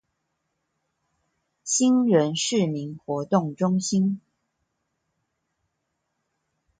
[1.63, 4.19] 興仁市民活動中心